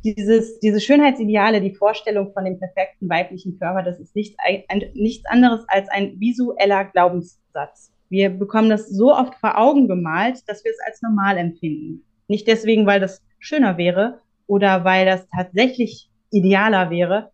dieses, 0.02 0.60
diese 0.60 0.80
Schönheitsideale, 0.80 1.60
die 1.60 1.74
Vorstellung 1.74 2.32
von 2.32 2.46
dem 2.46 2.58
perfekten 2.58 3.10
weiblichen 3.10 3.58
Körper, 3.58 3.82
das 3.82 4.00
ist 4.00 4.16
nicht 4.16 4.38
ein, 4.38 4.62
ein, 4.68 4.82
nichts 4.94 5.26
anderes 5.26 5.64
als 5.68 5.90
ein 5.90 6.18
visueller 6.18 6.86
Glaubenssatz. 6.86 7.92
Wir 8.10 8.30
bekommen 8.30 8.70
das 8.70 8.88
so 8.88 9.14
oft 9.14 9.34
vor 9.36 9.58
Augen 9.58 9.88
gemalt, 9.88 10.42
dass 10.46 10.64
wir 10.64 10.72
es 10.72 10.80
als 10.86 11.02
normal 11.02 11.36
empfinden. 11.36 12.04
Nicht 12.26 12.46
deswegen, 12.46 12.86
weil 12.86 13.00
das 13.00 13.22
schöner 13.38 13.76
wäre 13.76 14.20
oder 14.46 14.84
weil 14.84 15.06
das 15.06 15.26
tatsächlich 15.28 16.10
idealer 16.30 16.90
wäre, 16.90 17.30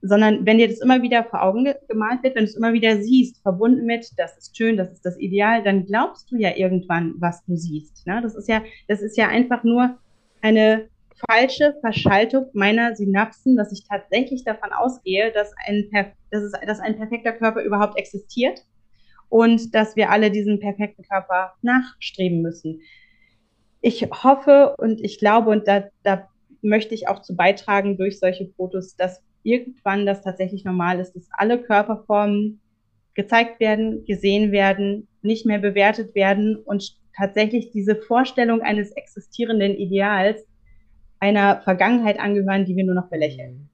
sondern 0.00 0.44
wenn 0.44 0.58
dir 0.58 0.68
das 0.68 0.80
immer 0.80 1.00
wieder 1.02 1.24
vor 1.24 1.42
Augen 1.42 1.72
gemalt 1.88 2.22
wird, 2.22 2.34
wenn 2.34 2.44
du 2.44 2.50
es 2.50 2.56
immer 2.56 2.72
wieder 2.72 3.00
siehst, 3.00 3.40
verbunden 3.42 3.86
mit, 3.86 4.10
das 4.16 4.36
ist 4.36 4.56
schön, 4.56 4.76
das 4.76 4.92
ist 4.92 5.06
das 5.06 5.18
Ideal, 5.18 5.62
dann 5.62 5.86
glaubst 5.86 6.30
du 6.30 6.36
ja 6.36 6.56
irgendwann, 6.56 7.14
was 7.18 7.44
du 7.44 7.56
siehst. 7.56 8.04
Ne? 8.06 8.20
Das 8.20 8.34
ist 8.34 8.48
ja, 8.48 8.62
das 8.88 9.00
ist 9.00 9.16
ja 9.16 9.28
einfach 9.28 9.62
nur 9.62 9.96
eine 10.40 10.88
falsche 11.30 11.76
Verschaltung 11.80 12.46
meiner 12.52 12.96
Synapsen, 12.96 13.56
dass 13.56 13.70
ich 13.72 13.86
tatsächlich 13.86 14.44
davon 14.44 14.72
ausgehe, 14.72 15.30
dass 15.32 15.52
ein, 15.66 15.88
dass, 16.30 16.42
es, 16.42 16.52
dass 16.66 16.80
ein 16.80 16.96
perfekter 16.96 17.32
Körper 17.32 17.62
überhaupt 17.62 17.96
existiert 17.96 18.64
und 19.32 19.74
dass 19.74 19.96
wir 19.96 20.10
alle 20.10 20.30
diesen 20.30 20.60
perfekten 20.60 21.04
Körper 21.04 21.54
nachstreben 21.62 22.42
müssen. 22.42 22.82
Ich 23.80 24.02
hoffe 24.02 24.76
und 24.76 25.00
ich 25.00 25.18
glaube, 25.18 25.48
und 25.48 25.66
da, 25.66 25.84
da 26.02 26.28
möchte 26.60 26.94
ich 26.94 27.08
auch 27.08 27.22
zu 27.22 27.34
beitragen 27.34 27.96
durch 27.96 28.18
solche 28.18 28.46
Fotos, 28.58 28.94
dass 28.94 29.22
irgendwann 29.42 30.04
das 30.04 30.20
tatsächlich 30.20 30.66
normal 30.66 31.00
ist, 31.00 31.16
dass 31.16 31.30
alle 31.32 31.62
Körperformen 31.62 32.60
gezeigt 33.14 33.58
werden, 33.58 34.04
gesehen 34.04 34.52
werden, 34.52 35.08
nicht 35.22 35.46
mehr 35.46 35.60
bewertet 35.60 36.14
werden 36.14 36.56
und 36.56 36.94
tatsächlich 37.16 37.70
diese 37.70 37.96
Vorstellung 37.96 38.60
eines 38.60 38.92
existierenden 38.92 39.74
Ideals 39.76 40.44
einer 41.20 41.62
Vergangenheit 41.62 42.20
angehören, 42.20 42.66
die 42.66 42.76
wir 42.76 42.84
nur 42.84 42.94
noch 42.94 43.08
belächeln. 43.08 43.70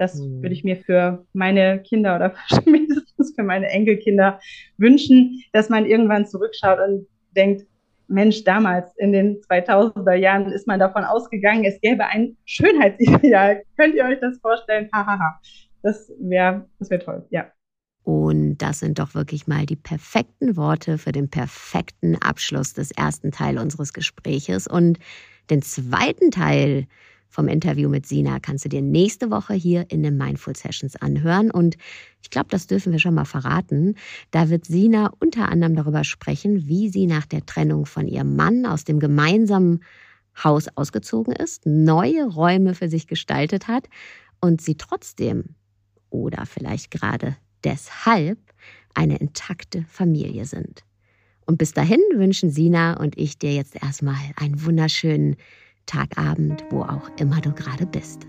Das 0.00 0.14
mhm. 0.14 0.42
würde 0.42 0.54
ich 0.54 0.64
mir 0.64 0.76
für 0.76 1.26
meine 1.34 1.82
Kinder 1.82 2.16
oder 2.16 2.34
mindestens 2.64 3.34
für 3.36 3.42
meine 3.42 3.68
Enkelkinder 3.68 4.40
wünschen, 4.78 5.42
dass 5.52 5.68
man 5.68 5.84
irgendwann 5.84 6.26
zurückschaut 6.26 6.78
und 6.80 7.06
denkt, 7.36 7.66
Mensch, 8.08 8.42
damals 8.42 8.90
in 8.96 9.12
den 9.12 9.40
2000er 9.42 10.14
Jahren 10.14 10.50
ist 10.50 10.66
man 10.66 10.80
davon 10.80 11.04
ausgegangen, 11.04 11.64
es 11.64 11.80
gäbe 11.80 12.06
ein 12.06 12.36
Schönheitsideal. 12.46 13.62
Könnt 13.76 13.94
ihr 13.94 14.04
euch 14.04 14.18
das 14.20 14.38
vorstellen? 14.40 14.88
Hahaha. 14.92 15.38
das 15.82 16.10
wäre 16.18 16.66
das 16.78 16.90
wär 16.90 16.98
toll, 16.98 17.26
ja. 17.30 17.46
Und 18.02 18.56
das 18.56 18.80
sind 18.80 18.98
doch 18.98 19.14
wirklich 19.14 19.46
mal 19.46 19.66
die 19.66 19.76
perfekten 19.76 20.56
Worte 20.56 20.96
für 20.96 21.12
den 21.12 21.28
perfekten 21.28 22.16
Abschluss 22.16 22.72
des 22.72 22.90
ersten 22.90 23.32
Teils 23.32 23.60
unseres 23.60 23.92
Gespräches. 23.92 24.66
Und 24.66 24.98
den 25.50 25.60
zweiten 25.60 26.30
Teil 26.30 26.86
vom 27.30 27.48
Interview 27.48 27.88
mit 27.88 28.06
Sina 28.06 28.40
kannst 28.40 28.64
du 28.64 28.68
dir 28.68 28.82
nächste 28.82 29.30
Woche 29.30 29.54
hier 29.54 29.86
in 29.88 30.02
den 30.02 30.16
Mindful 30.16 30.56
Sessions 30.56 30.96
anhören. 30.96 31.50
Und 31.50 31.76
ich 32.22 32.28
glaube, 32.28 32.48
das 32.50 32.66
dürfen 32.66 32.92
wir 32.92 32.98
schon 32.98 33.14
mal 33.14 33.24
verraten. 33.24 33.94
Da 34.32 34.50
wird 34.50 34.64
Sina 34.64 35.12
unter 35.20 35.48
anderem 35.48 35.76
darüber 35.76 36.04
sprechen, 36.04 36.66
wie 36.66 36.88
sie 36.88 37.06
nach 37.06 37.26
der 37.26 37.46
Trennung 37.46 37.86
von 37.86 38.08
ihrem 38.08 38.34
Mann 38.34 38.66
aus 38.66 38.84
dem 38.84 38.98
gemeinsamen 38.98 39.80
Haus 40.42 40.68
ausgezogen 40.76 41.34
ist, 41.34 41.66
neue 41.66 42.26
Räume 42.26 42.74
für 42.74 42.88
sich 42.88 43.06
gestaltet 43.06 43.68
hat 43.68 43.88
und 44.40 44.60
sie 44.60 44.74
trotzdem 44.74 45.54
oder 46.08 46.46
vielleicht 46.46 46.90
gerade 46.90 47.36
deshalb 47.64 48.38
eine 48.94 49.18
intakte 49.18 49.84
Familie 49.88 50.46
sind. 50.46 50.82
Und 51.46 51.58
bis 51.58 51.72
dahin 51.72 52.00
wünschen 52.14 52.50
Sina 52.50 52.98
und 52.98 53.18
ich 53.18 53.38
dir 53.38 53.52
jetzt 53.52 53.80
erstmal 53.80 54.18
einen 54.36 54.64
wunderschönen 54.64 55.36
Tagabend, 55.86 56.64
wo 56.70 56.82
auch 56.82 57.10
immer 57.18 57.40
du 57.40 57.52
gerade 57.52 57.86
bist. 57.86 58.26